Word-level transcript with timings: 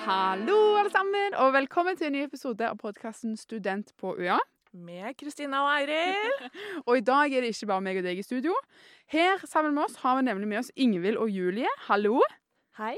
Hallo, 0.00 0.56
alle 0.80 0.90
sammen, 0.90 1.34
og 1.36 1.50
velkommen 1.52 1.96
til 1.98 2.06
en 2.08 2.14
ny 2.16 2.20
episode 2.24 2.64
av 2.64 2.78
podkasten 2.80 3.34
Student 3.36 3.90
på 4.00 4.14
UiA. 4.16 4.38
Med 4.72 5.12
Kristina 5.20 5.58
og 5.66 5.68
Eiril. 5.74 6.46
Og 6.88 6.94
i 6.96 7.02
dag 7.04 7.34
er 7.36 7.44
det 7.44 7.50
ikke 7.52 7.68
bare 7.68 7.84
meg 7.84 7.98
og 8.00 8.06
deg 8.06 8.22
i 8.22 8.24
studio. 8.24 8.54
Her 9.12 9.42
sammen 9.44 9.74
med 9.76 9.84
oss 9.84 9.98
har 10.00 10.16
vi 10.16 10.22
nemlig 10.24 10.48
med 10.48 10.60
oss 10.62 10.70
Ingvild 10.72 11.18
og 11.20 11.28
Julie. 11.28 11.68
Hallo. 11.84 12.22
Hei. 12.78 12.94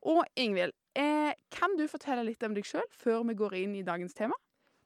Og 0.00 0.22
Ingvild, 0.32 0.72
eh, 0.96 1.34
kan 1.52 1.76
du 1.76 1.84
fortelle 1.92 2.24
litt 2.24 2.46
om 2.46 2.54
deg 2.56 2.64
sjøl 2.64 2.86
før 3.04 3.26
vi 3.28 3.36
går 3.36 3.56
inn 3.60 3.74
i 3.76 3.84
dagens 3.84 4.16
tema? 4.16 4.38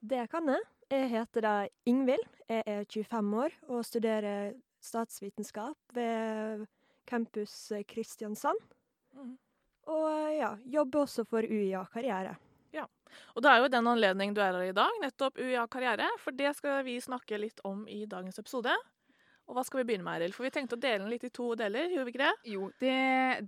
Det 0.02 0.25
kan 0.32 0.50
jeg. 0.50 0.64
Jeg 0.91 1.12
heter 1.12 1.46
da 1.46 1.55
Ingvild. 1.87 2.27
Jeg 2.50 2.64
er 2.66 2.82
25 2.82 3.37
år 3.45 3.55
og 3.68 3.87
studerer 3.87 4.57
statsvitenskap 4.82 5.95
ved 5.95 6.67
campus 7.07 7.54
Kristiansand. 7.87 8.59
Mhm. 9.14 9.39
Og 9.89 10.36
ja, 10.36 10.54
jobber 10.68 11.07
også 11.07 11.25
for 11.29 11.46
UiA 11.46 11.82
Karriere. 11.93 12.36
Ja, 12.75 12.86
Og 13.34 13.43
det 13.43 13.50
er 13.50 13.58
jo 13.58 13.66
i 13.66 13.72
den 13.72 13.89
anledning 13.90 14.34
du 14.34 14.40
er 14.44 14.54
her 14.54 14.68
i 14.68 14.76
dag, 14.76 15.00
nettopp 15.03 15.39
UiA 15.40 15.66
Karriere, 15.70 16.06
for 16.22 16.36
det 16.36 16.53
skal 16.58 16.84
vi 16.86 17.00
snakke 17.03 17.40
litt 17.40 17.62
om 17.66 17.86
i 17.89 18.04
dagens 18.06 18.39
episode. 18.39 18.75
Og 19.50 19.56
hva 19.56 19.64
skal 19.66 19.80
vi 19.80 19.89
begynne 19.89 20.06
med, 20.06 20.20
Eril? 20.20 20.34
For 20.36 20.46
vi 20.46 20.53
tenkte 20.54 20.76
å 20.76 20.80
dele 20.80 21.00
den 21.03 21.11
litt 21.11 21.25
i 21.26 21.32
to 21.34 21.48
deler, 21.58 21.90
gjorde 21.90 22.06
vi 22.06 22.12
ikke 22.14 22.22
det? 22.22 22.50
Jo, 22.53 22.68
det, 22.79 22.98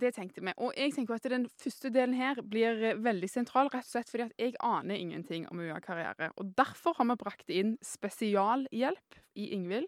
det 0.01 0.11
tenkte 0.17 0.43
vi. 0.43 0.51
Og 0.59 0.75
jeg 0.75 0.91
tenker 0.97 1.15
at 1.15 1.29
den 1.31 1.45
første 1.63 1.91
delen 1.95 2.17
her 2.19 2.41
blir 2.43 2.97
veldig 2.99 3.29
sentral, 3.31 3.71
rett 3.71 3.87
og 3.87 3.93
slett 3.93 4.11
fordi 4.11 4.25
at 4.27 4.43
jeg 4.43 4.57
aner 4.59 4.99
ingenting 4.99 5.47
om 5.47 5.63
UiA 5.63 5.79
Karriere. 5.85 6.33
Og 6.35 6.51
derfor 6.59 6.99
har 6.99 7.07
vi 7.07 7.17
brakt 7.23 7.55
inn 7.55 7.77
spesialhjelp 7.87 9.21
i 9.39 9.47
Ingvild. 9.55 9.87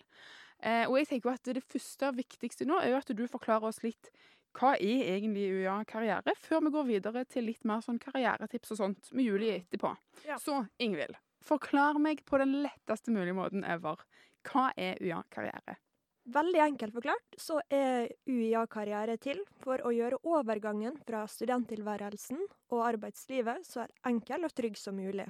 Eh, 0.63 0.85
og 0.87 0.95
jeg 1.01 1.09
tenker 1.09 1.35
at 1.35 1.51
det 1.51 1.65
første 1.67 2.07
og 2.07 2.15
viktigste 2.21 2.65
nå 2.69 2.79
er 2.79 2.93
jo 2.93 3.01
at 3.01 3.11
du 3.11 3.25
forklarer 3.27 3.67
oss 3.67 3.83
litt 3.83 4.07
hva 4.55 4.73
er 4.79 5.05
egentlig 5.17 5.49
UiA 5.51 5.77
Karriere, 5.89 6.35
før 6.39 6.65
vi 6.65 6.73
går 6.75 6.89
videre 6.89 7.23
til 7.27 7.49
litt 7.49 7.65
mer 7.67 7.83
sånn 7.83 7.99
karrieretips 8.01 8.73
og 8.75 8.81
sånt 8.81 9.09
med 9.15 9.27
Julie 9.27 9.61
etterpå. 9.61 9.91
Ja. 10.27 10.39
Så 10.41 10.63
Ingvild, 10.81 11.17
forklar 11.43 11.99
meg 12.01 12.23
på 12.27 12.39
den 12.41 12.61
letteste 12.63 13.13
mulige 13.13 13.35
måten 13.37 13.65
ever. 13.67 13.99
Hva 14.45 14.69
er 14.77 15.01
UiA 15.01 15.23
Karriere? 15.33 15.79
Veldig 16.25 16.61
enkelt 16.63 16.95
forklart 16.95 17.35
så 17.37 17.59
er 17.69 18.07
UiA 18.25 18.63
Karriere 18.71 19.17
til 19.21 19.43
for 19.61 19.81
å 19.85 19.91
gjøre 19.93 20.23
overgangen 20.25 20.95
fra 21.05 21.21
studenttilværelsen 21.29 22.39
og 22.73 22.81
arbeidslivet 22.87 23.67
så 23.67 23.85
enkel 24.09 24.47
og 24.47 24.55
trygg 24.57 24.79
som 24.81 24.97
mulig. 24.97 25.27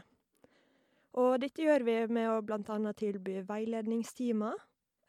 Og 1.19 1.35
dette 1.43 1.63
gjør 1.63 1.83
vi 1.87 1.97
med 2.11 2.29
å 2.31 2.39
bl.a. 2.43 2.93
tilby 2.95 3.41
veiledningstimer, 3.47 4.55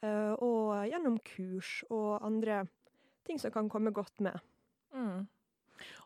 eh, 0.06 0.34
og 0.42 0.86
gjennom 0.90 1.18
kurs 1.26 1.80
og 1.90 2.18
andre 2.26 2.64
ting 3.26 3.40
som 3.42 3.54
kan 3.54 3.70
komme 3.72 3.92
godt 3.94 4.22
med. 4.24 4.38
Mm. 4.94 5.26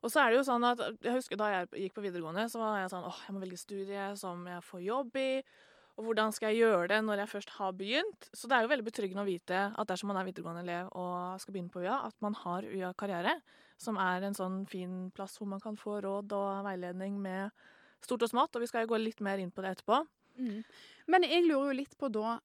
Og 0.02 0.10
så 0.10 0.22
er 0.22 0.32
det 0.32 0.40
jo 0.40 0.46
sånn 0.48 0.64
at 0.66 0.80
jeg 0.82 1.14
husker 1.14 1.38
Da 1.38 1.48
jeg 1.52 1.68
gikk 1.84 1.92
på 1.94 2.02
videregående, 2.02 2.48
så 2.50 2.58
var 2.58 2.80
jeg 2.80 2.90
sånn 2.90 3.06
åh, 3.06 3.18
jeg 3.26 3.34
må 3.36 3.42
velge 3.44 3.60
studie 3.60 4.06
som 4.18 4.42
jeg 4.50 4.64
får 4.66 4.82
jobb 4.82 5.20
i. 5.20 5.32
Og 6.00 6.06
hvordan 6.06 6.32
skal 6.32 6.54
jeg 6.54 6.64
gjøre 6.64 6.86
det 6.94 7.00
når 7.04 7.22
jeg 7.22 7.32
først 7.34 7.50
har 7.58 7.74
begynt? 7.76 8.30
Så 8.32 8.48
det 8.48 8.56
er 8.56 8.64
jo 8.64 8.70
veldig 8.72 8.86
betryggende 8.86 9.24
å 9.24 9.28
vite 9.28 9.64
at 9.68 9.91
dersom 9.91 10.08
man 10.10 10.20
er 10.20 10.28
videregående 10.30 10.62
elev 10.64 10.88
og 10.96 11.42
skal 11.42 11.54
begynne 11.54 11.74
på 11.74 11.82
UiA, 11.82 11.98
at 12.08 12.16
man 12.24 12.38
har 12.41 12.64
UiA 12.64 12.94
Karriere, 12.96 13.34
som 13.80 13.98
er 14.00 14.24
en 14.24 14.36
sånn 14.36 14.62
fin 14.70 15.10
plass 15.16 15.36
hvor 15.36 15.50
man 15.50 15.60
kan 15.60 15.76
få 15.76 15.98
råd 16.04 16.32
og 16.36 16.64
veiledning 16.64 17.20
med 17.20 17.52
stort 18.00 18.24
og 18.24 18.32
smått. 18.32 18.56
Og 18.56 18.64
vi 18.64 18.70
skal 18.70 18.86
jo 18.86 18.94
gå 18.94 19.02
litt 19.02 19.20
mer 19.24 19.42
inn 19.42 19.52
på 19.52 19.64
det 19.64 19.74
etterpå. 19.76 20.00
Men 21.10 21.27
jeg 21.27 21.44
lurer 21.46 21.70
jo 21.70 21.78
litt 21.80 21.96
på 21.98 22.08
da, 22.12 22.38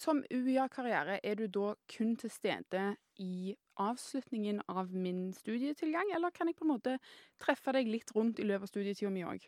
som 0.00 0.22
UiA-karriere, 0.30 1.20
er 1.22 1.38
du 1.38 1.46
da 1.46 1.72
kun 1.90 2.16
til 2.18 2.32
stede 2.32 2.84
i 3.22 3.54
avslutningen 3.78 4.62
av 4.68 4.90
min 4.94 5.28
studietilgang, 5.36 6.10
eller 6.14 6.34
kan 6.34 6.50
jeg 6.50 6.58
på 6.58 6.66
en 6.66 6.72
måte 6.74 6.96
treffe 7.40 7.74
deg 7.76 7.90
litt 7.90 8.10
rundt 8.16 8.40
i 8.42 8.46
løpet 8.48 8.66
av 8.66 8.72
studietida 8.72 9.12
mi 9.14 9.26
òg? 9.26 9.46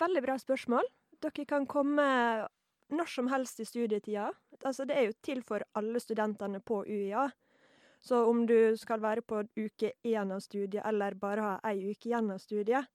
Veldig 0.00 0.24
bra 0.24 0.36
spørsmål. 0.40 0.88
Dere 1.20 1.46
kan 1.46 1.68
komme 1.70 2.06
når 2.90 3.10
som 3.12 3.28
helst 3.30 3.60
i 3.62 3.68
studietida. 3.68 4.30
Altså, 4.64 4.86
det 4.88 4.96
er 4.96 5.08
jo 5.08 5.18
til 5.22 5.44
for 5.46 5.62
alle 5.78 6.00
studentene 6.02 6.60
på 6.64 6.82
UiA. 6.88 7.28
Så 8.00 8.22
om 8.26 8.46
du 8.48 8.76
skal 8.80 9.02
være 9.02 9.22
på 9.22 9.42
uke 9.60 9.92
én 10.08 10.32
av 10.32 10.40
studiet, 10.40 10.82
eller 10.88 11.18
bare 11.20 11.44
ha 11.44 11.54
ei 11.70 11.92
uke 11.92 12.08
igjen 12.08 12.32
av 12.32 12.40
studiet, 12.40 12.88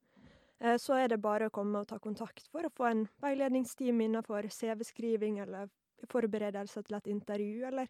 så 0.80 0.96
er 0.96 1.10
det 1.12 1.18
bare 1.20 1.50
å 1.50 1.54
komme 1.54 1.82
og 1.82 1.90
ta 1.90 1.98
kontakt 2.00 2.48
for 2.48 2.64
å 2.64 2.72
få 2.72 2.86
en 2.88 3.02
veiledningstime 3.22 4.06
innenfor 4.08 4.48
CV-skriving 4.48 5.42
eller 5.44 5.68
forberedelse 6.10 6.84
til 6.86 6.96
et 6.96 7.10
intervju, 7.12 7.66
eller 7.68 7.90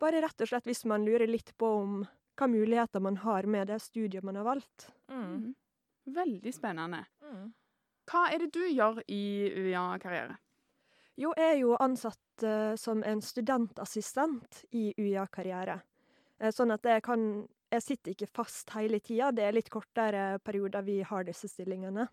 bare 0.00 0.20
rett 0.20 0.44
og 0.44 0.50
slett 0.50 0.68
hvis 0.68 0.84
man 0.84 1.06
lurer 1.06 1.30
litt 1.30 1.54
på 1.56 1.70
om 1.80 2.00
hva 2.36 2.48
muligheter 2.52 3.00
man 3.00 3.16
har 3.22 3.48
med 3.48 3.70
det 3.72 3.78
studiet 3.80 4.24
man 4.24 4.36
har 4.36 4.44
valgt. 4.44 4.90
Mm. 5.08 5.54
Veldig 6.16 6.52
spennende. 6.54 7.06
Mm. 7.24 7.46
Hva 8.06 8.26
er 8.30 8.44
det 8.44 8.52
du 8.54 8.66
gjør 8.68 9.00
i 9.08 9.22
UiA-karriere? 9.56 10.36
Jo, 11.16 11.32
jeg 11.32 11.54
er 11.54 11.60
jo 11.62 11.76
ansatt 11.80 12.44
uh, 12.44 12.74
som 12.76 13.00
en 13.08 13.22
studentassistent 13.24 14.66
i 14.76 14.90
UiA 14.98 15.24
Karriere. 15.32 15.78
Eh, 16.36 16.52
sånn 16.52 16.74
at 16.74 16.84
jeg 16.84 17.00
kan 17.06 17.46
Jeg 17.72 17.82
sitter 17.82 18.14
ikke 18.14 18.30
fast 18.30 18.70
hele 18.76 19.00
tida, 19.02 19.32
det 19.34 19.42
er 19.42 19.56
litt 19.56 19.70
kortere 19.72 20.38
perioder 20.46 20.84
vi 20.86 21.00
har 21.02 21.26
disse 21.26 21.50
stillingene. 21.50 22.06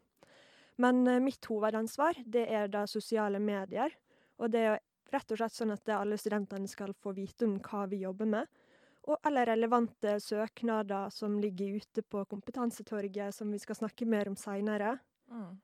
Men 0.81 1.03
eh, 1.07 1.21
mitt 1.21 1.45
hovedansvar 1.45 2.17
det 2.25 2.47
er 2.49 2.71
da 2.73 2.87
sosiale 2.89 3.39
medier. 3.39 3.93
Og 4.41 4.49
det 4.53 4.63
er 4.65 4.79
rett 5.13 5.31
og 5.31 5.37
slett 5.37 5.53
sånn 5.53 5.73
at 5.75 5.89
alle 5.93 6.17
studentene 6.17 6.69
skal 6.69 6.95
få 6.97 7.13
vite 7.13 7.45
om 7.45 7.59
hva 7.61 7.85
vi 7.91 8.01
jobber 8.01 8.29
med. 8.29 8.63
Og 9.03 9.19
alle 9.27 9.43
relevante 9.45 10.15
søknader 10.23 11.11
som 11.11 11.35
ligger 11.43 11.77
ute 11.83 12.01
på 12.07 12.23
Kompetansetorget, 12.31 13.35
som 13.35 13.51
vi 13.51 13.59
skal 13.61 13.77
snakke 13.81 14.07
mer 14.09 14.31
om 14.31 14.37
seinere. 14.39 14.95
Mm. 15.29 15.59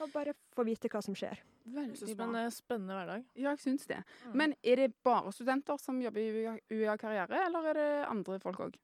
Og 0.00 0.12
bare 0.14 0.32
få 0.56 0.64
vite 0.64 0.88
hva 0.88 1.02
som 1.04 1.14
skjer. 1.16 1.40
Veldig 1.70 1.96
spennende, 1.98 2.46
spennende 2.54 2.96
hverdag. 2.96 3.24
Ja, 3.36 3.50
jeg 3.52 3.60
syns 3.62 3.86
det. 3.86 3.98
Mm. 4.26 4.36
Men 4.40 4.54
er 4.62 4.80
det 4.80 4.94
bare 5.04 5.32
studenter 5.32 5.76
som 5.80 6.00
jobber 6.02 6.20
i 6.22 6.30
UiA- 6.32 6.60
UiA-karriere, 6.72 7.44
eller 7.46 7.68
er 7.70 7.74
det 7.80 7.90
andre 8.08 8.38
folk 8.40 8.62
òg? 8.64 8.78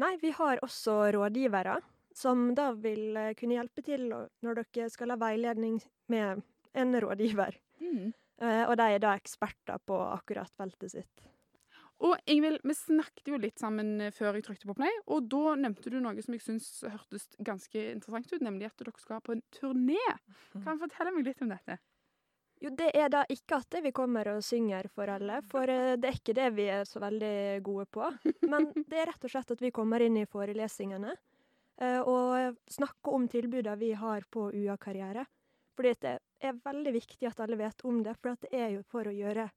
Nei, 0.00 0.16
vi 0.20 0.30
har 0.36 0.60
også 0.64 1.12
rådgivere, 1.16 1.78
som 2.16 2.54
da 2.56 2.70
vil 2.72 3.16
eh, 3.16 3.34
kunne 3.36 3.58
hjelpe 3.58 3.84
til 3.84 4.08
når 4.10 4.62
dere 4.62 4.88
skal 4.92 5.12
ha 5.12 5.16
veiledning 5.20 5.78
med 6.12 6.42
en 6.76 7.00
rådgiver. 7.04 7.56
Mm. 7.80 8.12
Eh, 8.40 8.64
og 8.68 8.76
de 8.80 8.88
er 8.96 9.00
da 9.04 9.14
eksperter 9.16 9.80
på 9.84 9.96
akkurat 10.10 10.52
feltet 10.56 10.92
sitt. 10.92 11.26
Og 12.04 12.16
Ingvild, 12.28 12.60
vi 12.66 12.74
snakket 12.76 13.30
jo 13.30 13.38
litt 13.40 13.60
sammen 13.60 13.94
eh, 14.04 14.12
før 14.12 14.36
jeg 14.36 14.44
trykte 14.44 14.68
på 14.68 14.76
play, 14.76 14.92
og 15.08 15.28
da 15.32 15.54
nevnte 15.56 15.92
du 15.92 15.96
noe 16.02 16.20
som 16.24 16.36
jeg 16.36 16.44
syns 16.44 16.68
hørtes 16.84 17.30
ganske 17.40 17.84
interessant 17.94 18.32
ut, 18.34 18.42
nemlig 18.44 18.68
at 18.68 18.82
dere 18.82 18.92
skal 19.00 19.22
på 19.24 19.36
en 19.36 19.44
turné. 19.54 20.00
Kan 20.58 20.76
du 20.76 20.84
fortelle 20.84 21.14
meg 21.14 21.30
litt 21.30 21.44
om 21.44 21.54
dette? 21.54 21.78
Jo, 22.60 22.70
det 22.72 22.88
er 22.96 23.10
da 23.12 23.22
ikke 23.28 23.58
at 23.60 23.76
vi 23.84 23.92
kommer 23.96 24.30
og 24.32 24.44
synger 24.44 24.88
for 24.92 25.10
alle, 25.12 25.42
for 25.48 25.68
eh, 25.72 25.96
det 26.00 26.10
er 26.10 26.20
ikke 26.20 26.36
det 26.36 26.50
vi 26.56 26.68
er 26.72 26.84
så 26.88 27.00
veldig 27.04 27.62
gode 27.64 27.88
på. 27.92 28.10
Men 28.52 28.70
det 28.76 29.00
er 29.00 29.10
rett 29.12 29.26
og 29.28 29.32
slett 29.32 29.56
at 29.56 29.64
vi 29.64 29.72
kommer 29.76 30.04
inn 30.04 30.16
i 30.20 30.28
forelesningene 30.28 31.12
eh, 31.12 32.00
og 32.00 32.56
snakker 32.72 33.16
om 33.16 33.28
tilbudene 33.32 33.76
vi 33.80 33.92
har 33.96 34.24
på 34.32 34.50
UA-karriere. 34.52 35.26
Fordi 35.76 35.92
det 36.00 36.18
er 36.44 36.60
veldig 36.64 36.92
viktig 36.96 37.28
at 37.28 37.40
alle 37.44 37.60
vet 37.60 37.84
om 37.88 38.00
det, 38.04 38.16
for 38.20 38.32
at 38.32 38.44
det 38.44 38.56
er 38.56 38.70
jo 38.78 38.84
for 38.88 39.08
å 39.08 39.12
gjøre 39.12 39.50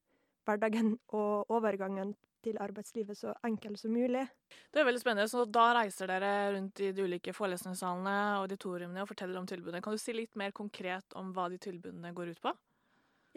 hverdagen 0.50 0.96
og 1.16 1.54
overgangen 1.54 2.16
til 2.44 2.58
arbeidslivet 2.64 3.18
så 3.20 3.34
enkel 3.46 3.76
som 3.78 3.92
mulig. 3.94 4.24
Det 4.72 4.82
er 4.82 4.88
veldig 4.88 5.02
spennende. 5.02 5.28
Så 5.32 5.44
da 5.46 5.70
reiser 5.76 6.10
dere 6.12 6.32
rundt 6.56 6.80
i 6.84 6.92
de 6.96 7.06
ulike 7.06 7.34
forelesningssalene 7.36 8.16
og 8.38 8.48
auditoriumene 8.48 9.04
og 9.04 9.12
forteller 9.12 9.42
om 9.42 9.48
tilbudene. 9.50 9.84
Kan 9.84 9.96
du 9.96 10.02
si 10.02 10.16
litt 10.16 10.40
mer 10.40 10.56
konkret 10.56 11.16
om 11.20 11.34
hva 11.36 11.50
de 11.52 11.60
tilbudene 11.62 12.14
går 12.16 12.34
ut 12.34 12.44
på? 12.44 12.56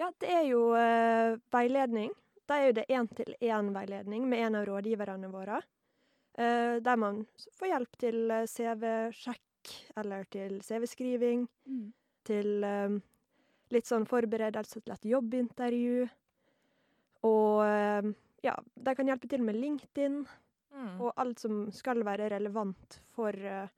Ja, 0.01 0.09
det 0.23 0.31
er 0.33 0.47
jo 0.49 0.71
eh, 0.79 1.37
veiledning. 1.53 2.15
Da 2.49 2.59
er 2.59 2.71
jo 2.71 2.77
det 2.79 2.89
én-til-én-veiledning 2.91 4.25
med 4.29 4.47
en 4.47 4.59
av 4.61 4.67
rådgiverne 4.71 5.31
våre. 5.33 5.61
Eh, 6.39 6.79
der 6.81 6.97
man 6.97 7.25
får 7.59 7.75
hjelp 7.75 7.99
til 8.01 8.31
eh, 8.33 8.49
CV-sjekk 8.49 9.73
eller 10.01 10.25
til 10.33 10.59
CV-skriving, 10.65 11.45
til 12.27 12.65
eh, 12.65 12.97
litt 13.73 13.89
sånn 13.89 14.09
forberedelse 14.09 14.81
til 14.81 14.95
et 14.95 15.09
jobbintervju. 15.13 16.09
Og 17.29 17.63
eh, 17.67 18.13
ja, 18.43 18.57
de 18.75 18.95
kan 18.99 19.11
hjelpe 19.11 19.31
til 19.31 19.45
med 19.47 19.59
LinkedIn 19.59 20.23
Mm. 20.73 21.01
og 21.01 21.13
alt 21.21 21.43
som 21.43 21.67
skal 21.75 22.01
være 22.07 22.31
relevant 22.33 22.99
for 23.13 23.37
eh, 23.37 23.69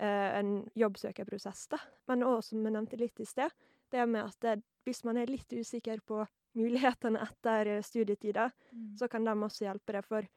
en 0.00 0.56
jobbsøkerprosess. 0.74 1.66
Da. 1.72 1.80
Men 2.10 2.24
òg, 2.26 2.40
som 2.44 2.64
vi 2.64 2.72
nevnte 2.74 2.98
litt 3.00 3.20
i 3.22 3.28
sted, 3.28 3.52
det 3.94 4.06
med 4.10 4.26
at 4.26 4.40
det, 4.42 4.56
hvis 4.86 5.04
man 5.06 5.20
er 5.20 5.30
litt 5.30 5.52
usikker 5.52 6.02
på 6.06 6.24
mulighetene 6.58 7.22
etter 7.22 7.76
studietida, 7.86 8.50
mm. 8.72 8.96
så 8.98 9.08
kan 9.12 9.26
de 9.26 9.36
også 9.36 9.68
hjelpe 9.68 9.98
deg, 9.98 10.06
for 10.08 10.28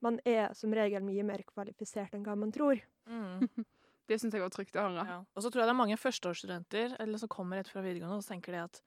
man 0.00 0.16
er 0.24 0.54
som 0.56 0.72
regel 0.74 1.04
mye 1.04 1.24
mer 1.28 1.44
kvalifisert 1.46 2.14
enn 2.16 2.24
hva 2.24 2.36
man 2.38 2.52
tror. 2.54 2.80
Mm. 3.06 3.46
Det 4.10 4.16
syns 4.18 4.34
jeg 4.34 4.42
var 4.42 4.50
trygt 4.50 4.74
å 4.74 4.82
høre. 4.82 5.02
Ja. 5.06 5.16
Og 5.22 5.44
så 5.44 5.52
tror 5.52 5.62
jeg 5.62 5.68
det 5.68 5.72
er 5.76 5.78
mange 5.78 5.96
førsteårsstudenter 6.00 6.96
eller 6.98 7.20
som 7.22 7.30
kommer 7.30 7.60
rett 7.60 7.68
fra 7.70 7.84
videregående 7.84 8.16
og 8.18 8.24
så 8.26 8.32
tenker 8.32 8.56
de 8.56 8.62
at 8.64 8.80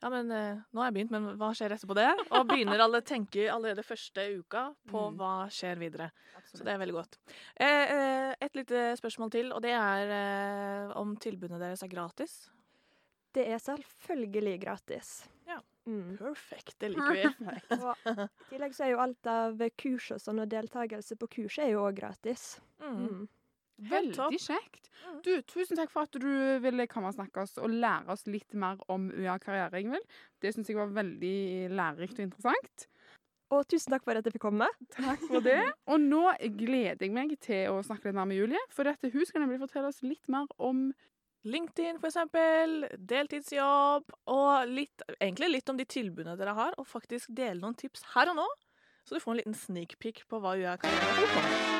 Ja, 0.00 0.10
men 0.14 0.30
eh, 0.30 0.58
nå 0.70 0.78
har 0.78 0.90
jeg 0.92 0.94
begynt, 0.94 1.10
men 1.10 1.24
hva 1.40 1.48
skjer 1.58 1.72
etterpå 1.74 1.96
det? 1.98 2.06
Og 2.30 2.44
begynner 2.46 2.78
alle 2.84 3.00
tenke 3.02 3.48
allerede 3.50 3.82
første 3.82 4.22
uka 4.38 4.68
på 4.86 5.00
Mm. 5.08 5.16
hva 5.18 5.30
skjer 5.50 5.80
videre. 5.80 6.10
Så 6.52 6.62
det 6.62 6.70
er 6.74 6.78
veldig 6.78 6.94
godt. 6.94 7.18
Eh, 7.58 7.94
eh, 7.96 8.34
et 8.40 8.54
lite 8.54 8.84
spørsmål 9.00 9.30
til, 9.34 9.50
og 9.52 9.62
det 9.62 9.72
er 9.74 10.92
om 10.96 11.16
tilbudene 11.16 11.58
deres 11.58 11.82
er 11.82 11.90
gratis. 11.90 12.36
Det 13.34 13.46
er 13.50 13.58
selvfølgelig 13.58 14.60
gratis. 14.62 15.10
Ja. 15.48 15.58
Mm. 15.88 16.16
Perfekt, 16.20 16.76
det 16.78 16.90
liker 16.92 17.14
vi. 17.16 17.22
I 18.22 18.48
tillegg 18.52 18.74
så 18.76 18.84
er 18.86 18.90
jo 18.92 19.00
alt 19.02 19.26
av 19.26 19.60
kurs 19.80 20.10
og 20.14 20.20
sånn, 20.20 20.40
og 20.44 20.48
deltakelse 20.52 21.16
på 21.18 21.28
kurs 21.38 21.58
er 21.58 21.70
jo 21.72 21.82
òg 21.88 21.96
gratis. 21.98 22.60
Mm. 22.84 23.26
Veldig 23.78 24.40
kjekt. 24.42 24.88
Mm. 25.04 25.18
Du, 25.22 25.32
tusen 25.46 25.78
takk 25.78 25.92
for 25.92 26.08
at 26.08 26.18
du 26.18 26.30
ville 26.64 26.88
komme 26.90 27.12
og 27.12 27.16
snakke 27.16 27.44
oss 27.44 27.54
og 27.62 27.70
lære 27.70 28.10
oss 28.14 28.26
litt 28.26 28.56
mer 28.58 28.80
om 28.90 29.08
UiA 29.14 29.38
karriere, 29.42 29.80
Ingvild. 29.82 30.06
Det 30.42 30.52
syns 30.54 30.70
jeg 30.70 30.78
var 30.78 30.94
veldig 30.96 31.70
lærerikt 31.78 32.18
og 32.18 32.26
interessant. 32.26 32.88
Og 33.54 33.64
tusen 33.70 33.94
takk 33.94 34.04
for 34.04 34.18
at 34.18 34.26
jeg 34.26 34.34
fikk 34.34 34.44
komme. 34.44 34.68
Takk 34.92 35.22
for 35.24 35.44
det. 35.44 35.60
Og 35.88 36.02
nå 36.02 36.24
gleder 36.58 37.06
jeg 37.06 37.14
meg 37.14 37.32
til 37.44 37.72
å 37.72 37.78
snakke 37.86 38.10
litt 38.10 38.18
mer 38.18 38.28
med 38.28 38.42
Julie, 38.42 38.64
for 38.74 38.88
dette, 38.88 39.12
hun 39.14 39.24
skal 39.28 39.44
nemlig 39.44 39.62
fortelle 39.62 39.92
oss 39.92 40.02
litt 40.04 40.26
mer 40.32 40.50
om 40.60 40.90
LinkedIn, 41.48 42.00
for 42.02 42.10
eksempel. 42.10 42.82
Deltidsjobb. 42.98 44.12
Og 44.34 44.74
litt, 44.74 45.06
egentlig 45.16 45.54
litt 45.54 45.72
om 45.72 45.80
de 45.80 45.88
tilbudene 45.88 46.36
dere 46.40 46.56
har, 46.58 46.76
og 46.76 46.90
faktisk 46.90 47.32
dele 47.32 47.62
noen 47.62 47.78
tips 47.78 48.04
her 48.16 48.34
og 48.34 48.42
nå. 48.42 48.48
Så 49.08 49.16
du 49.16 49.24
får 49.24 49.32
en 49.32 49.40
liten 49.40 49.56
sneak 49.56 49.96
peek 50.02 50.26
på 50.28 50.42
hva 50.42 50.58
UiA 50.58 50.76
Karriere 50.82 51.77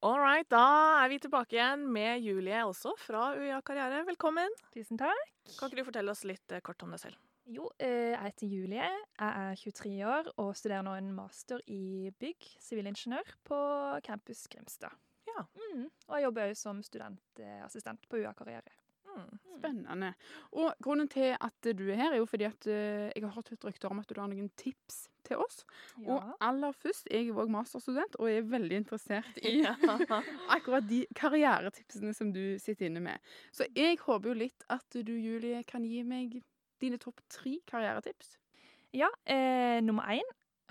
All 0.00 0.20
right, 0.22 0.46
da 0.46 1.02
er 1.02 1.08
vi 1.10 1.16
tilbake 1.18 1.56
igjen 1.56 1.80
med 1.90 2.20
Julie 2.22 2.60
også 2.62 2.92
fra 3.02 3.32
UiA 3.34 3.56
Karriere. 3.66 4.04
Velkommen. 4.06 4.52
Tusen 4.70 5.00
takk. 5.00 5.32
Kan 5.56 5.72
ikke 5.72 5.80
du 5.80 5.88
fortelle 5.88 6.12
oss 6.14 6.22
litt 6.28 6.54
eh, 6.54 6.62
kort 6.62 6.84
om 6.86 6.92
deg 6.94 7.00
selv? 7.02 7.18
Jo, 7.50 7.66
eh, 7.82 8.12
jeg 8.12 8.20
heter 8.28 8.52
Julie. 8.52 8.92
Jeg 9.18 9.42
er 9.42 9.58
23 9.58 9.96
år 10.06 10.30
og 10.36 10.52
studerer 10.54 10.86
nå 10.86 10.94
en 11.00 11.10
master 11.16 11.64
i 11.66 12.12
bygg, 12.14 12.46
sivilingeniør, 12.62 13.34
på 13.50 13.58
campus 14.06 14.44
Grimstad. 14.52 14.94
Ja. 15.32 15.42
Mm. 15.58 15.88
Og 15.90 16.14
jeg 16.14 16.28
jobber 16.28 16.52
òg 16.52 16.62
som 16.62 16.84
studentassistent 16.86 18.06
på 18.06 18.22
UiA 18.22 18.36
Karriere. 18.38 18.78
Mm. 19.08 19.42
Spennende. 19.58 20.14
Og 20.62 20.78
grunnen 20.84 21.10
til 21.10 21.34
at 21.34 21.72
du 21.74 21.88
er 21.88 21.98
her, 22.04 22.14
er 22.14 22.22
jo 22.22 22.30
fordi 22.30 22.46
at 22.46 22.70
eh, 22.70 23.10
jeg 23.10 23.26
har 23.26 23.34
hørt 23.34 23.66
rykter 23.66 23.90
om 23.90 24.06
at 24.06 24.14
du 24.14 24.22
har 24.22 24.30
noen 24.30 24.54
tips 24.54 25.08
til 25.28 25.42
oss. 25.44 25.62
Og 26.04 26.24
aller 26.44 26.74
først, 26.76 27.08
jeg 27.12 27.28
er 27.28 27.38
òg 27.38 27.52
masterstudent 27.52 28.18
og 28.18 28.30
er 28.30 28.46
veldig 28.48 28.82
interessert 28.82 29.40
i 29.42 29.60
akkurat 30.56 30.88
de 30.88 31.04
karrieretipsene 31.18 32.14
som 32.16 32.32
du 32.34 32.58
sitter 32.62 32.88
inne 32.88 33.04
med. 33.04 33.30
Så 33.52 33.68
jeg 33.76 34.00
håper 34.02 34.32
jo 34.32 34.40
litt 34.46 34.66
at 34.72 34.98
du, 34.98 35.14
Julie, 35.14 35.62
kan 35.68 35.86
gi 35.86 36.02
meg 36.06 36.40
dine 36.82 36.98
topp 37.02 37.22
tre 37.32 37.58
karrieretips. 37.68 38.36
Ja, 38.96 39.10
eh, 39.28 39.82
nummer 39.84 40.08
én 40.08 40.28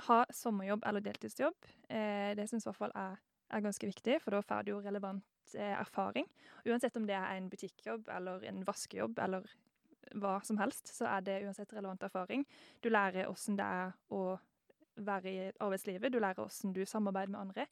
ha 0.07 0.23
sommerjobb 0.33 0.85
eller 0.85 1.03
deltidsjobb. 1.05 1.69
Eh, 1.89 2.33
det 2.37 2.47
syns 2.49 2.65
i 2.65 2.69
hvert 2.69 2.79
fall 2.79 2.95
er, 2.97 3.17
er 3.53 3.63
ganske 3.65 3.89
viktig, 3.89 4.19
for 4.23 4.35
da 4.35 4.43
får 4.45 4.65
du 4.65 4.73
jo 4.75 4.81
relevant 4.83 5.55
eh, 5.55 5.73
erfaring. 5.77 6.27
Uansett 6.67 6.97
om 6.99 7.07
det 7.09 7.17
er 7.17 7.37
en 7.37 7.49
butikkjobb 7.49 8.09
eller 8.13 8.45
en 8.49 8.63
vaskejobb 8.67 9.19
eller 9.25 9.47
hva 10.15 10.37
som 10.45 10.59
helst, 10.61 10.93
så 10.95 11.09
er 11.11 11.25
det 11.25 11.41
uansett 11.45 11.73
relevant 11.73 12.03
erfaring. 12.03 12.45
Du 12.83 12.89
lærer 12.89 13.29
åssen 13.31 13.57
det 13.59 13.65
er 13.65 13.93
å 14.13 14.37
være 14.97 15.29
i 15.31 15.51
arbeidslivet, 15.61 16.13
du 16.13 16.19
lærer 16.19 16.45
åssen 16.45 16.73
du 16.73 16.83
samarbeider 16.85 17.33
med 17.33 17.41
andre. 17.41 17.67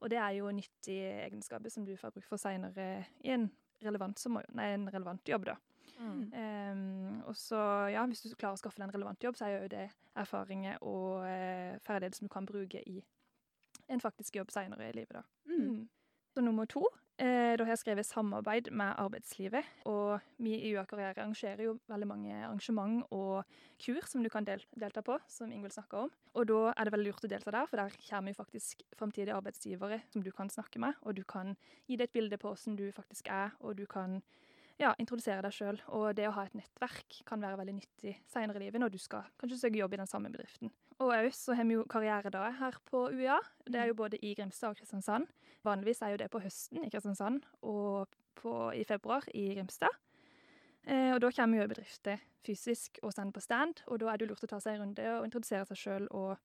Og 0.00 0.10
det 0.10 0.20
er 0.20 0.36
jo 0.38 0.52
nyttige 0.54 1.10
egenskaper 1.26 1.72
som 1.72 1.84
du 1.84 1.96
får 2.00 2.14
bruk 2.14 2.28
for 2.28 2.40
seinere 2.40 3.04
i 3.24 3.34
en 3.34 3.50
relevant, 3.84 4.22
nei, 4.56 4.70
en 4.74 4.88
relevant 4.92 5.28
jobb, 5.28 5.50
da. 5.50 5.56
Mm. 6.00 6.20
Um, 6.32 7.22
og 7.28 7.36
så, 7.36 7.58
ja, 7.92 8.06
hvis 8.08 8.22
du 8.24 8.32
klarer 8.32 8.56
å 8.56 8.60
skaffe 8.60 8.80
deg 8.80 8.88
en 8.88 8.94
relevant 8.94 9.24
jobb, 9.24 9.36
så 9.36 9.46
er 9.46 9.56
jo 9.56 9.72
det 9.72 9.86
erfaringer 10.16 10.80
og 10.86 11.26
eh, 11.28 11.76
ferdigheter 11.84 12.18
som 12.18 12.28
du 12.28 12.32
kan 12.32 12.48
bruke 12.48 12.80
i 12.88 13.02
en 13.90 14.00
faktisk 14.00 14.38
jobb 14.38 14.52
senere 14.54 14.88
i 14.88 14.96
livet, 14.96 15.20
da. 15.20 15.22
Mm. 15.50 15.88
Så 16.32 16.44
nummer 16.44 16.68
to, 16.70 16.84
da 17.20 17.64
har 17.66 17.74
jeg 17.74 17.82
skrevet 17.82 18.08
samarbeid 18.08 18.70
med 18.72 18.94
arbeidslivet. 18.96 19.66
Og 19.90 20.22
vi 20.40 20.54
i 20.56 20.72
Karriere 20.88 21.20
arrangerer 21.20 21.66
jo 21.66 21.74
veldig 21.90 22.08
mange 22.08 22.32
arrangement 22.32 23.02
og 23.12 23.44
kur 23.80 24.00
som 24.08 24.24
du 24.24 24.30
kan 24.32 24.46
del 24.48 24.62
delta 24.80 25.02
på, 25.04 25.18
som 25.28 25.52
Ingvild 25.52 25.74
snakka 25.76 26.06
om. 26.06 26.14
Og 26.34 26.48
da 26.48 26.60
er 26.72 26.86
det 26.86 26.94
veldig 26.94 27.10
lurt 27.10 27.26
å 27.26 27.32
delta 27.32 27.52
der, 27.52 27.68
for 27.68 27.82
der 27.82 27.96
kommer 28.06 28.32
jo 28.32 28.40
faktisk 28.40 28.84
framtidige 28.96 29.36
arbeidsgivere 29.36 30.00
som 30.12 30.24
du 30.24 30.30
kan 30.32 30.48
snakke 30.52 30.80
med, 30.80 30.96
og 31.02 31.18
du 31.18 31.24
kan 31.28 31.56
gi 31.86 31.98
deg 31.98 32.08
et 32.08 32.16
bilde 32.16 32.40
på 32.40 32.54
hvordan 32.54 32.78
du 32.78 32.86
faktisk 32.96 33.28
er, 33.28 33.52
og 33.60 33.76
du 33.76 33.84
kan 33.90 34.20
ja, 34.80 34.92
introdusere 34.98 35.42
deg 35.44 35.54
sjøl. 35.54 35.80
Og 35.96 36.14
det 36.16 36.26
å 36.28 36.34
ha 36.36 36.46
et 36.46 36.56
nettverk 36.56 37.20
kan 37.28 37.42
være 37.42 37.58
veldig 37.60 37.76
nyttig 37.76 38.16
seinere 38.30 38.60
i 38.60 38.66
livet 38.66 38.82
når 38.82 38.94
du 38.94 38.98
skal 39.00 39.28
kanskje 39.40 39.60
søke 39.60 39.80
jobb 39.80 39.96
i 39.96 40.00
den 40.00 40.10
samme 40.10 40.32
bedriften. 40.32 40.72
Og 41.00 41.14
òg 41.16 41.30
så 41.36 41.56
har 41.56 41.68
vi 41.68 41.78
jo 41.78 41.86
karrieredager 41.88 42.58
her 42.60 42.76
på 42.88 43.06
UiA. 43.12 43.38
Det 43.66 43.80
er 43.80 43.90
jo 43.90 43.98
både 44.00 44.20
i 44.24 44.34
Grimstad 44.36 44.74
og 44.74 44.80
Kristiansand. 44.80 45.28
Vanligvis 45.64 46.02
er 46.04 46.14
jo 46.14 46.20
det 46.20 46.30
på 46.32 46.42
høsten 46.44 46.84
i 46.84 46.90
Kristiansand 46.92 47.44
og 47.60 48.10
på, 48.40 48.54
i 48.76 48.84
februar 48.88 49.24
i 49.36 49.50
Grimstad. 49.54 49.96
Eh, 50.88 51.12
og 51.12 51.20
da 51.20 51.30
kommer 51.36 51.60
jo 51.60 51.68
bedrifter 51.68 52.20
fysisk 52.44 52.98
og 53.04 53.12
sender 53.12 53.36
på 53.36 53.44
stand, 53.44 53.82
og 53.86 54.00
da 54.00 54.08
er 54.08 54.16
det 54.16 54.24
jo 54.24 54.32
lurt 54.32 54.46
å 54.46 54.48
ta 54.48 54.60
seg 54.64 54.78
en 54.78 54.86
runde 54.86 55.08
og 55.18 55.26
introdusere 55.26 55.66
seg 55.68 55.76
sjøl 55.76 56.06
og 56.16 56.38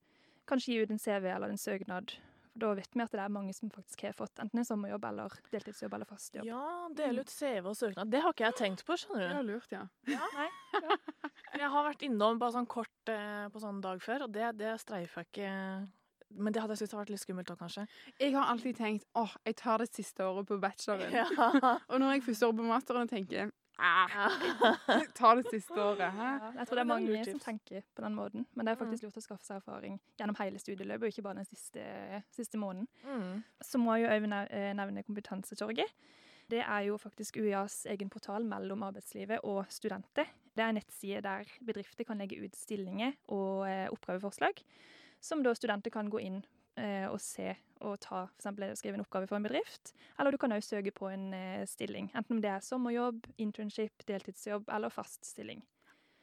kanskje 0.50 0.74
gi 0.74 0.82
ut 0.84 0.92
en 0.92 1.00
CV 1.00 1.30
eller 1.32 1.54
en 1.54 1.62
søknad. 1.62 2.18
For 2.56 2.63
da 2.63 2.69
vet 2.78 2.94
vi 2.96 3.04
at 3.04 3.12
det 3.12 3.19
er 3.19 3.31
mange 3.36 3.52
som 3.52 3.68
faktisk 3.74 4.06
har 4.07 4.13
fått 4.16 4.40
enten 4.40 4.62
en 4.62 4.68
sommerjobb 4.68 5.04
eller 5.10 5.34
deltidsjobb 5.52 5.94
eller 5.98 6.07
fast 6.07 6.38
jobb. 6.38 6.46
Ja, 6.48 6.62
dele 6.96 7.25
ut 7.25 7.31
CV 7.34 7.68
og 7.68 7.75
søknad. 7.75 8.07
Det 8.13 8.22
har 8.24 8.31
ikke 8.31 8.46
jeg 8.48 8.56
tenkt 8.62 8.86
på, 8.88 8.96
Det 8.96 9.10
du? 9.12 9.19
var 9.19 9.42
er 9.42 9.44
lurt, 9.50 9.74
ja. 9.75 9.81
Nei, 10.07 10.48
Jeg 11.60 11.69
har 11.75 11.84
vært 11.90 12.06
innom 12.07 12.40
bare 12.40 12.56
sånn 12.56 12.68
kort 12.72 13.12
eh, 13.12 13.46
på 13.52 13.60
sånn 13.60 13.81
dag 13.84 14.00
før, 14.04 14.24
og 14.30 14.31
det, 14.31 14.54
det 14.60 14.72
streifer 14.80 15.25
jeg 15.25 15.31
ikke 15.34 15.52
Men 16.36 16.54
det 16.56 16.62
hadde 16.63 16.74
jeg 16.78 16.86
syntes 16.86 16.96
vært 16.98 17.12
litt 17.13 17.22
skummelt 17.25 17.52
òg, 17.52 17.60
kanskje. 17.60 17.86
Jeg 18.24 18.34
har 18.36 18.48
alltid 18.56 18.80
tenkt 18.80 19.06
åh, 19.19 19.36
jeg 19.46 19.56
tar 19.60 19.84
det 19.84 19.92
siste 19.92 20.24
året 20.24 20.48
på 20.48 20.58
bacheloren. 20.63 21.12
Ja. 21.12 21.28
Og 21.92 22.00
når 22.00 22.16
jeg 22.18 22.25
første 22.31 22.48
år 22.48 22.56
på 22.58 22.66
masteren, 22.72 23.12
tenker 23.12 23.51
ah, 23.77 24.36
tar 25.18 25.36
det 25.39 25.50
siste 25.51 25.75
året. 25.75 26.12
Hæ? 26.16 26.30
Ja, 26.42 26.51
jeg 26.60 26.68
tror 26.68 26.80
det 26.80 26.83
er 26.83 26.89
mange 26.89 27.24
som 27.27 27.39
tenker 27.44 27.86
på 27.95 28.06
den 28.06 28.16
måten. 28.16 28.45
Men 28.54 28.66
det 28.66 28.74
er 28.74 28.80
faktisk 28.80 29.07
lurt 29.07 29.19
å 29.19 29.24
skaffe 29.24 29.48
seg 29.48 29.60
erfaring 29.60 30.00
gjennom 30.19 30.38
hele 30.39 30.62
studieløpet, 30.62 31.07
og 31.07 31.13
ikke 31.13 31.25
bare 31.25 31.42
den 31.42 31.50
siste, 31.50 31.86
siste 32.36 32.60
måneden. 32.62 32.88
Mm. 33.04 33.44
Så 33.63 33.81
må 33.81 33.98
jeg 33.98 34.06
jo 34.06 34.13
òg 34.16 34.30
eh, 34.45 34.72
nevne 34.77 35.06
Kompetansetorget. 35.07 35.92
Det 36.51 36.62
er 36.62 36.81
jo 36.86 36.98
faktisk 37.01 37.39
UiAs 37.42 37.86
egen 37.89 38.10
portal 38.13 38.45
mellom 38.45 38.83
arbeidslivet 38.86 39.42
og 39.50 39.66
studenter. 39.74 40.30
Det 40.56 40.63
er 40.63 40.72
en 40.72 40.77
nettside 40.77 41.24
der 41.25 41.50
bedrifter 41.66 42.06
kan 42.07 42.22
legge 42.22 42.38
ut 42.44 42.56
stillinger 42.56 43.16
og 43.34 43.65
eh, 43.70 43.88
oppgaveforslag, 43.91 44.62
som 45.20 45.41
da 45.44 45.55
studenter 45.58 45.91
kan 45.91 46.12
gå 46.13 46.22
inn 46.22 46.44
eh, 46.77 47.08
og 47.10 47.20
se 47.24 47.53
og 47.86 48.00
ta 48.01 48.25
f.eks. 48.32 48.79
skrive 48.79 48.98
en 48.98 49.03
oppgave 49.03 49.27
for 49.29 49.38
en 49.38 49.46
bedrift. 49.46 49.94
Eller 50.20 50.32
du 50.32 50.39
kan 50.41 50.53
òg 50.55 50.63
søke 50.63 50.94
på 50.96 51.10
en 51.12 51.27
eh, 51.36 51.65
stilling, 51.70 52.10
enten 52.15 52.38
om 52.38 52.41
det 52.44 52.51
er 52.51 52.63
sommerjobb, 52.63 53.27
internship, 53.38 54.05
deltidsjobb 54.08 54.72
eller 54.74 54.94
fast 54.94 55.25
stilling. 55.27 55.63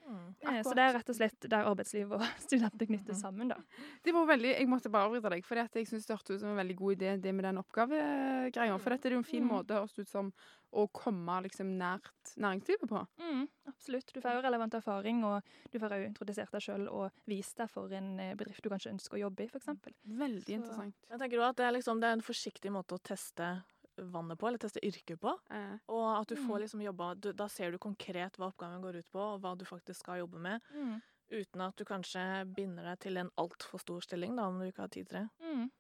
Mm. 0.02 0.34
Eh, 0.42 0.62
så 0.66 0.74
det 0.74 0.82
er 0.82 0.92
rett 0.98 1.08
og 1.12 1.16
slett 1.16 1.46
der 1.48 1.68
arbeidsliv 1.70 2.12
og 2.16 2.22
studenter 2.46 2.86
knyttes 2.90 3.20
sammen, 3.22 3.48
da. 3.48 3.56
Det 4.04 4.12
var 4.14 4.26
veldig, 4.26 4.54
Jeg 4.58 4.68
måtte 4.68 4.90
bare 4.92 5.06
avbryte 5.08 5.30
deg, 5.30 5.44
for 5.46 5.56
jeg 5.62 5.86
syns 5.88 6.06
det 6.08 6.16
hørtes 6.16 6.36
ut 6.36 6.40
som 6.42 6.50
en 6.50 6.58
veldig 6.60 6.76
god 6.76 6.96
idé, 6.96 7.12
det 7.22 7.32
med 7.34 7.44
den 7.44 7.60
oppgavegreia. 7.62 8.78
For 8.82 8.90
dette 8.96 9.08
er 9.08 9.16
jo 9.16 9.22
en 9.22 9.24
fin 9.28 9.44
Mm. 9.44 9.52
måte 9.54 9.74
høres 9.78 9.98
ut 9.98 10.08
som 10.08 10.32
å 10.72 10.86
komme 10.92 11.42
liksom 11.44 11.68
nært 11.78 12.32
næringslivet 12.40 12.88
på. 12.88 13.06
Mm, 13.20 13.46
absolutt. 13.68 14.12
Du 14.14 14.20
får 14.24 14.38
jo 14.38 14.42
relevant 14.46 14.74
erfaring, 14.74 15.22
og 15.24 15.42
du 15.70 15.78
får 15.78 15.90
òg 15.98 16.06
introdusert 16.06 16.50
deg 16.50 16.62
sjøl 16.64 16.88
og 16.88 17.10
vist 17.28 17.56
deg 17.60 17.68
for 17.70 17.92
en 17.92 18.18
eh, 18.18 18.34
bedrift 18.34 18.62
du 18.64 18.70
kanskje 18.70 18.92
ønsker 18.94 19.18
å 19.18 19.20
jobbe 19.28 19.44
i, 19.44 19.48
f.eks. 19.52 19.68
Veldig 20.06 20.46
Så- 20.46 20.52
interessant. 20.56 20.94
Jeg 21.10 21.18
tenker 21.20 21.38
også 21.38 21.50
at 21.50 21.56
det 21.56 21.66
er, 21.66 21.72
liksom, 21.76 22.00
det 22.00 22.08
er 22.08 22.12
en 22.16 22.22
forsiktig 22.24 22.72
måte 22.72 22.96
å 22.96 23.02
teste 23.02 23.62
vannet 23.98 24.38
på, 24.38 24.48
eller 24.48 24.58
teste 24.58 24.80
yrket 24.84 25.20
på. 25.20 25.34
Eh, 25.50 25.76
Og 25.88 26.20
at 26.20 26.28
du 26.28 26.36
får 26.36 26.58
Mm. 26.58 26.60
liksom 26.62 26.80
jobba 26.82 27.14
du, 27.20 27.32
Da 27.32 27.46
ser 27.48 27.70
du 27.70 27.78
konkret 27.78 28.32
hva 28.38 28.52
oppgaven 28.52 28.80
går 28.82 28.96
ut 28.98 29.10
på, 29.12 29.18
og 29.34 29.40
hva 29.42 29.56
du 29.58 29.64
faktisk 29.64 30.00
skal 30.00 30.18
jobbe 30.20 30.38
med. 30.38 30.60
Mm. 30.74 31.02
Uten 31.32 31.60
at 31.60 31.76
du 31.76 31.84
kanskje 31.84 32.54
binder 32.54 32.82
deg 32.84 32.98
til 33.00 33.16
en 33.16 33.30
altfor 33.38 33.80
stor 33.80 34.00
stilling, 34.00 34.36
da, 34.36 34.42
om 34.48 34.58
du 34.58 34.66
ikke 34.66 34.82
har 34.82 34.88
tid 34.88 35.08
til 35.08 35.18
det. 35.20 35.30
Mm. 35.40 35.70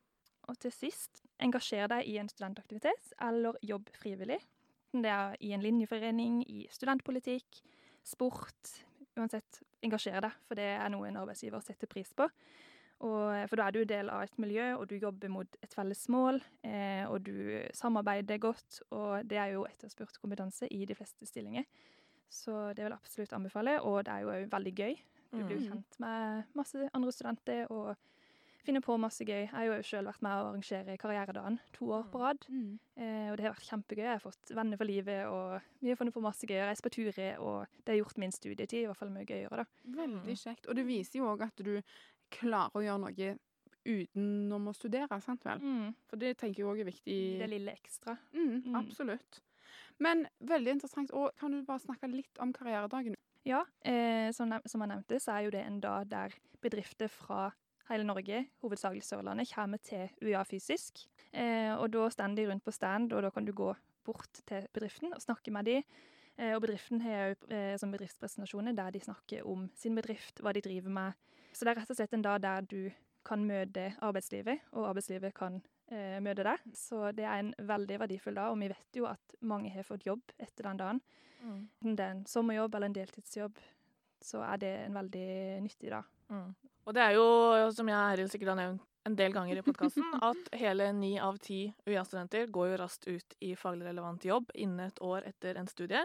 Og 0.48 0.58
til 0.58 0.70
sist, 0.72 1.22
engasjer 1.40 1.88
deg 1.88 2.06
i 2.08 2.18
en 2.18 2.28
studentaktivitet 2.28 3.12
eller 3.20 3.54
jobb 3.62 3.88
frivillig. 3.94 4.40
Det 4.92 5.06
er 5.06 5.36
i 5.40 5.52
en 5.52 5.60
linjeforening, 5.62 6.42
i 6.48 6.66
studentpolitikk, 6.70 7.62
sport. 8.04 8.82
Uansett, 9.16 9.62
engasjer 9.82 10.20
deg, 10.20 10.32
for 10.48 10.54
det 10.54 10.64
er 10.80 10.88
noe 10.88 11.06
en 11.08 11.16
arbeidsgiver 11.16 11.62
setter 11.62 11.86
pris 11.86 12.12
på. 12.14 12.28
Og, 13.02 13.48
for 13.50 13.58
da 13.58 13.66
er 13.66 13.74
du 13.74 13.80
del 13.84 14.10
av 14.14 14.22
et 14.22 14.36
miljø, 14.38 14.68
og 14.78 14.84
du 14.88 14.94
jobber 14.96 15.28
mot 15.34 15.56
et 15.62 15.74
felles 15.74 16.04
mål, 16.08 16.38
eh, 16.62 17.02
og 17.10 17.24
du 17.26 17.32
samarbeider 17.74 18.38
godt, 18.38 18.78
og 18.94 19.24
det 19.26 19.38
er 19.42 19.56
jo 19.56 19.64
etterspurt 19.66 20.20
kompetanse 20.22 20.68
i 20.70 20.84
de 20.86 20.94
fleste 20.94 21.26
stillinger. 21.26 21.64
Så 22.30 22.54
det 22.76 22.84
vil 22.84 22.92
jeg 22.94 23.00
absolutt 23.02 23.32
anbefale, 23.36 23.80
og 23.82 24.04
det 24.06 24.12
er 24.14 24.22
jo 24.22 24.30
òg 24.36 24.46
veldig 24.54 24.74
gøy. 24.78 24.94
Du 25.32 25.40
blir 25.42 25.56
jo 25.56 25.60
Mm. 25.64 25.68
kjent 25.72 25.98
med 26.00 26.44
masse 26.54 26.88
andre 26.94 27.12
studenter, 27.12 27.66
og 27.70 27.96
finner 28.62 28.80
på 28.80 28.94
masse 29.00 29.24
gøy. 29.26 29.40
Jeg 29.42 29.48
har 29.50 29.64
jo 29.64 29.82
sjøl 29.82 30.06
vært 30.06 30.22
med 30.22 30.30
å 30.30 30.46
arrangere 30.52 30.96
Karrieredagen 30.96 31.58
to 31.72 31.86
år 31.90 32.04
på 32.12 32.20
rad. 32.22 32.46
Mm. 32.48 32.78
Eh, 32.96 33.30
og 33.32 33.36
det 33.36 33.44
har 33.44 33.54
vært 33.56 33.66
kjempegøy. 33.66 34.04
Jeg 34.06 34.14
har 34.20 34.22
fått 34.22 34.54
venner 34.54 34.76
for 34.78 34.84
livet, 34.86 35.26
og 35.26 35.60
vi 35.82 35.88
har 35.88 35.96
funnet 35.96 36.14
på 36.14 36.22
masse 36.22 36.46
gøy. 36.46 36.60
Reist 36.68 36.82
på 36.86 36.90
turer, 36.94 37.38
og 37.40 37.66
det 37.84 37.96
har 37.96 38.04
gjort 38.04 38.18
min 38.18 38.30
studietid 38.30 38.84
i 38.84 38.86
hvert 38.86 38.96
fall 38.96 39.10
mye 39.10 39.26
gøyere, 39.26 39.56
da. 39.56 39.64
Veldig 39.98 40.36
kjekt. 40.38 40.68
Og 40.68 40.76
det 40.76 40.86
viser 40.86 41.18
jo 41.18 41.26
òg 41.34 41.42
at 41.42 41.56
du 41.56 41.80
klarer 42.32 42.74
å 42.78 42.82
gjøre 42.84 43.02
noe 43.04 43.32
utenom 43.84 44.68
å 44.70 44.74
studere, 44.76 45.18
sant 45.24 45.42
vel? 45.46 45.62
For 46.10 46.20
det 46.20 46.36
tenker 46.40 46.62
jeg 46.62 46.68
òg 46.70 46.82
er 46.84 46.88
viktig. 46.90 47.16
Det 47.40 47.48
lille 47.50 47.72
ekstra. 47.74 48.16
Mm, 48.34 48.62
Mm. 48.66 48.76
absolutt. 48.78 49.40
Men 49.98 50.26
veldig 50.40 50.72
interessant. 50.76 51.10
Og 51.12 51.32
kan 51.38 51.50
du 51.50 51.62
bare 51.64 51.80
snakke 51.80 52.08
litt 52.10 52.38
om 52.40 52.52
karrieredagen? 52.52 53.14
Ja, 53.44 53.64
eh, 53.84 54.30
som, 54.32 54.52
som 54.66 54.80
jeg 54.84 54.88
nevnte, 54.92 55.18
så 55.20 55.32
er 55.36 55.44
jo 55.44 55.50
det 55.50 55.64
en 55.66 55.80
dag 55.80 56.08
der 56.08 56.30
bedrifter 56.62 57.08
fra 57.10 57.50
hele 57.90 58.04
Norge, 58.06 58.46
hovedsakelig 58.62 59.02
Sørlandet, 59.02 59.50
kommer 59.52 59.78
til 59.82 60.08
UiA 60.22 60.44
fysisk. 60.46 61.02
Eh, 61.34 61.74
og 61.74 61.90
da 61.90 62.06
står 62.08 62.36
de 62.36 62.46
rundt 62.48 62.64
på 62.64 62.72
stand, 62.72 63.12
og 63.12 63.22
da 63.22 63.30
kan 63.30 63.44
du 63.44 63.52
gå 63.52 63.74
bort 64.04 64.40
til 64.46 64.66
bedriften 64.72 65.12
og 65.12 65.20
snakke 65.22 65.50
med 65.50 65.64
dem. 65.66 65.82
Eh, 66.38 66.54
og 66.54 66.62
bedriften 66.62 67.00
har 67.02 67.32
jo 67.34 67.34
eh, 67.50 67.76
bedriftspresentasjoner 67.76 68.72
der 68.78 68.90
de 68.94 69.00
snakker 69.00 69.44
om 69.46 69.68
sin 69.74 69.94
bedrift, 69.98 70.40
hva 70.40 70.52
de 70.54 70.62
driver 70.62 70.88
med. 70.90 71.12
Så 71.52 71.64
det 71.64 71.72
er 71.72 71.80
rett 71.82 71.92
og 71.92 71.98
slett 71.98 72.14
en 72.16 72.24
dag 72.24 72.40
der 72.42 72.66
du 72.68 72.80
kan 73.26 73.44
møte 73.46 73.92
arbeidslivet, 74.02 74.64
og 74.74 74.88
arbeidslivet 74.90 75.34
kan 75.36 75.60
eh, 75.92 76.18
møte 76.24 76.46
deg. 76.46 76.64
Så 76.76 77.12
det 77.16 77.26
er 77.26 77.42
en 77.42 77.52
veldig 77.58 78.00
verdifull 78.02 78.38
dag, 78.38 78.50
og 78.50 78.58
vi 78.62 78.70
vet 78.72 78.98
jo 78.98 79.06
at 79.10 79.36
mange 79.46 79.70
har 79.74 79.86
fått 79.86 80.06
jobb 80.08 80.34
etter 80.38 80.68
den 80.68 80.80
dagen. 80.80 81.02
Mm. 81.42 81.60
Enten 81.82 81.98
det 81.98 82.06
er 82.06 82.16
en 82.16 82.24
sommerjobb 82.30 82.74
eller 82.74 82.90
en 82.90 82.96
deltidsjobb, 82.98 83.60
så 84.22 84.42
er 84.46 84.62
det 84.62 84.72
en 84.84 84.98
veldig 84.98 85.28
nyttig 85.64 85.92
dag. 85.94 86.08
Mm. 86.32 86.48
Og 86.82 86.96
det 86.96 87.04
er 87.04 87.14
jo, 87.18 87.26
som 87.76 87.90
jeg 87.90 88.14
Eril 88.14 88.30
sikkert 88.32 88.54
har 88.54 88.58
nevnt 88.58 88.88
en 89.06 89.16
del 89.18 89.32
ganger 89.34 89.58
i 89.58 89.64
podkasten, 89.66 90.06
at 90.30 90.50
hele 90.58 90.88
ni 90.94 91.16
av 91.18 91.38
ti 91.42 91.64
UiA-studenter 91.88 92.50
går 92.54 92.72
jo 92.72 92.80
raskt 92.82 93.08
ut 93.10 93.36
i 93.42 93.54
faglig 93.58 93.88
relevant 93.88 94.24
jobb 94.26 94.52
innen 94.54 94.86
et 94.86 95.02
år 95.02 95.26
etter 95.30 95.58
en 95.58 95.70
studie. 95.70 96.02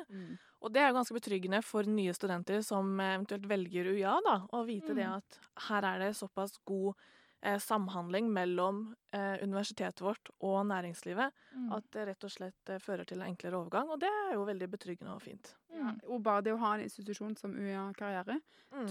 Og 0.62 0.74
det 0.74 0.82
er 0.82 0.88
jo 0.90 0.96
ganske 0.98 1.14
betryggende 1.20 1.60
for 1.64 1.84
nye 1.86 2.14
studenter 2.18 2.64
som 2.66 2.96
eventuelt 3.00 3.46
velger 3.48 3.92
UiA, 3.94 4.16
da, 4.26 4.40
å 4.52 4.64
vite 4.66 4.96
det 4.98 5.06
Mm. 5.06 5.18
at 5.18 5.40
her 5.70 5.84
er 5.86 6.00
det 6.00 6.16
såpass 6.18 6.58
god 6.66 6.96
eh, 7.44 7.60
samhandling 7.62 8.32
mellom 8.34 8.96
eh, 9.14 9.38
universitetet 9.44 10.02
vårt 10.02 10.32
og 10.42 10.66
næringslivet 10.66 11.32
at 11.72 11.84
det 11.94 12.08
rett 12.08 12.24
og 12.26 12.32
slett 12.34 12.70
eh, 12.74 12.80
fører 12.82 13.06
til 13.06 13.22
en 13.22 13.28
enklere 13.30 13.54
overgang, 13.60 13.90
og 13.94 14.00
det 14.02 14.10
er 14.10 14.34
jo 14.34 14.44
veldig 14.46 14.70
betryggende 14.72 15.14
og 15.14 15.22
fint. 15.22 15.54
Ja, 15.70 15.94
og 16.10 16.24
bare 16.24 16.42
det 16.42 16.54
å 16.54 16.58
ha 16.58 16.74
en 16.76 16.82
institusjon 16.88 17.38
som 17.38 17.54
UiA 17.54 17.92
Karriere 17.94 18.40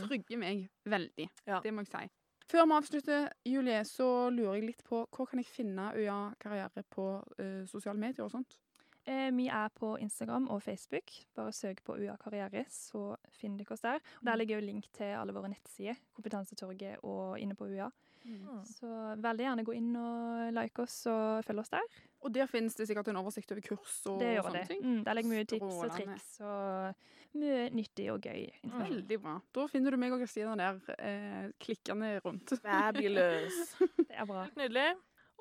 trygger 0.06 0.38
meg 0.38 0.68
veldig. 0.86 1.28
Ja. 1.46 1.58
Det 1.60 1.74
må 1.74 1.82
jeg 1.82 1.90
si. 1.90 2.08
Før 2.46 2.62
vi 2.70 2.74
avslutter, 2.78 3.28
Julie, 3.44 3.80
så 3.84 4.30
lurer 4.30 4.54
jeg 4.60 4.66
litt 4.68 4.84
på 4.86 5.02
hvor 5.10 5.26
kan 5.26 5.40
jeg 5.42 5.50
finne 5.50 5.90
UiA 5.96 6.32
Karriere 6.38 6.84
på 6.88 7.08
eh, 7.42 7.64
sosiale 7.66 7.98
medier 7.98 8.22
og 8.24 8.30
sånt? 8.30 8.60
Eh, 9.06 9.30
vi 9.36 9.46
er 9.46 9.68
på 9.74 9.92
Instagram 10.02 10.48
og 10.50 10.62
Facebook. 10.64 11.12
Bare 11.36 11.52
søk 11.54 11.84
på 11.86 11.94
UA 11.94 12.16
Karriere, 12.18 12.64
så 12.70 13.12
finner 13.38 13.62
dere 13.62 13.76
oss 13.76 13.84
der. 13.84 14.00
Og 14.20 14.26
Der 14.26 14.36
ligger 14.40 14.58
jo 14.58 14.66
link 14.66 14.88
til 14.92 15.14
alle 15.14 15.32
våre 15.36 15.48
nettsider, 15.52 15.94
Kompetansetorget 16.16 16.98
og 17.06 17.38
inne 17.38 17.54
på 17.54 17.68
UiA. 17.70 17.86
Mm. 18.26 18.64
Så 18.66 18.88
veldig 19.22 19.44
gjerne 19.44 19.64
gå 19.64 19.74
inn 19.78 19.92
og 19.94 20.48
like 20.56 20.82
oss 20.82 21.04
og 21.06 21.44
følg 21.46 21.62
oss 21.62 21.70
der. 21.70 21.84
Og 22.26 22.32
der 22.34 22.48
finnes 22.50 22.74
det 22.74 22.88
sikkert 22.88 23.06
en 23.12 23.20
oversikt 23.20 23.52
over 23.54 23.62
kurs 23.62 24.00
og 24.10 24.18
Det 24.18 24.32
gjør 24.34 24.48
sånne 24.48 24.62
det. 24.64 24.68
ting. 24.72 24.82
Mm, 24.82 25.04
der 25.06 25.14
ligger 25.14 25.30
mye 25.30 25.44
tips 25.52 25.76
og 25.76 25.92
triks 25.94 26.40
og 26.40 27.38
mye 27.38 27.60
nyttig 27.76 28.08
og 28.10 28.26
gøy. 28.26 28.48
Veldig 28.72 29.20
bra. 29.22 29.36
Da 29.54 29.66
finner 29.70 29.94
du 29.94 30.00
meg 30.02 30.16
og 30.16 30.24
Kristina 30.24 30.56
der 30.58 30.80
eh, 30.98 31.52
klikkende 31.62 32.16
rundt. 32.24 32.56
Fabulous. 32.64 33.76
Det 34.08 34.10
er 34.10 34.26
bra. 34.26 34.42
Helt 34.48 34.58
nydelig. 34.64 34.88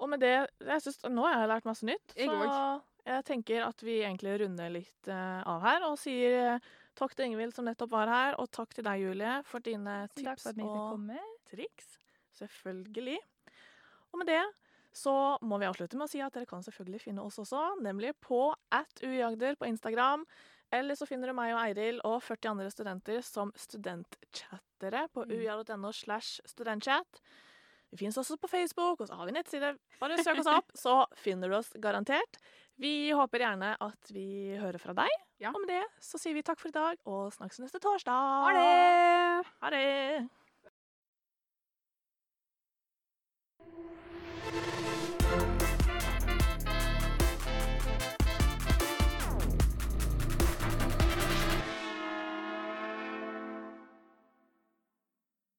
Og 0.02 0.10
med 0.12 0.20
det 0.24 0.34
jeg 0.36 0.82
synes, 0.84 1.00
Nå 1.08 1.24
har 1.28 1.40
jeg 1.44 1.52
lært 1.54 1.68
masse 1.70 1.88
nytt. 1.88 2.16
Jeg 2.18 2.30
så 2.30 2.82
jeg 3.06 3.22
tenker 3.28 3.62
at 3.68 3.84
vi 3.86 4.00
egentlig 4.02 4.34
runder 4.42 4.72
litt 4.74 5.10
uh, 5.12 5.44
av 5.46 5.62
her 5.62 5.84
og 5.86 6.00
sier 6.02 6.56
uh, 6.56 6.70
takk 6.98 7.14
til 7.14 7.30
Ingvild 7.30 7.54
som 7.54 7.68
nettopp 7.68 7.92
var 7.92 8.10
her, 8.10 8.38
og 8.42 8.50
takk 8.56 8.74
til 8.74 8.86
deg, 8.88 9.04
Julie, 9.04 9.36
for 9.46 9.62
dine 9.62 10.06
takk 10.10 10.40
tips 10.42 10.48
for 10.48 10.64
og 10.66 11.12
triks. 11.52 12.00
Selvfølgelig. 12.40 13.20
Og 14.12 14.22
med 14.24 14.32
det 14.32 14.42
så 14.96 15.14
må 15.44 15.60
vi 15.60 15.68
avslutte 15.68 16.00
med 16.00 16.08
å 16.08 16.12
si 16.12 16.22
at 16.24 16.34
dere 16.34 16.48
kan 16.50 16.64
selvfølgelig 16.64 17.04
finne 17.04 17.24
oss 17.28 17.38
også, 17.44 17.62
nemlig 17.84 18.14
på 18.24 18.48
at 18.74 19.04
uiagder 19.04 19.58
på 19.60 19.68
Instagram. 19.68 20.24
Eller 20.74 20.98
så 20.98 21.06
finner 21.06 21.30
du 21.30 21.36
meg 21.38 21.52
og 21.54 21.62
Eiril 21.62 22.00
og 22.08 22.22
40 22.24 22.54
andre 22.56 22.72
studenter 22.74 23.20
som 23.28 23.52
studentchattere 23.60 25.06
på 25.14 25.28
Mm. 25.28 25.36
uia.no 25.36 25.92
slash 25.92 26.40
studentchat. 26.48 27.22
Vi 27.94 28.02
finnes 28.02 28.18
også 28.20 28.38
på 28.42 28.50
Facebook, 28.52 29.02
og 29.02 29.08
så 29.08 29.18
har 29.20 29.30
vi 29.30 29.36
nettside. 29.36 29.74
Bare 30.02 30.18
søk 30.20 30.42
oss 30.42 30.52
opp, 30.52 30.72
så 30.76 30.96
finner 31.22 31.52
du 31.52 31.58
oss 31.60 31.72
garantert. 31.82 32.40
Vi 32.82 33.12
håper 33.16 33.46
gjerne 33.46 33.76
at 33.80 34.12
vi 34.12 34.56
hører 34.60 34.82
fra 34.82 34.96
deg. 34.98 35.12
Ja. 35.40 35.54
Og 35.54 35.62
med 35.64 35.72
det 35.72 35.84
så 36.04 36.20
sier 36.20 36.36
vi 36.36 36.44
takk 36.44 36.60
for 36.60 36.72
i 36.72 36.76
dag, 36.76 37.00
og 37.08 37.32
snakkes 37.36 37.62
neste 37.64 37.80
torsdag. 37.84 38.34
Ha 38.48 38.56
det! 38.58 39.54
Ha 39.62 39.76
det! 39.76 40.26